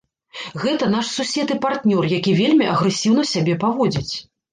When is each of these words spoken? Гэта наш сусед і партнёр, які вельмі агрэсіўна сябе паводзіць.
Гэта 0.61 0.85
наш 0.93 1.09
сусед 1.17 1.47
і 1.55 1.57
партнёр, 1.65 2.07
які 2.19 2.33
вельмі 2.39 2.65
агрэсіўна 2.71 3.27
сябе 3.33 3.53
паводзіць. 3.65 4.13